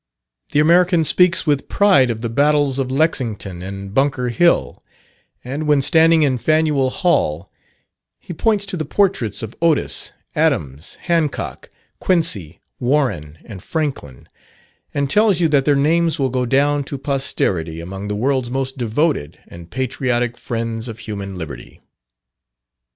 [0.51, 4.81] The American speaks with pride of the battles of Lexington and Bunker Hill;
[5.43, 7.51] and when standing in Faneuil Hall,
[8.17, 11.69] he points to the portraits of Otis, Adams, Hancock,
[11.99, 14.27] Quincy, Warren, and Franklin,
[14.91, 18.79] and tells you that their names will go down to posterity among the world's most
[18.79, 21.79] devoted and patriotic friends of human liberty.